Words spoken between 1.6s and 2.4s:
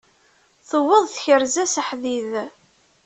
s aḥdid.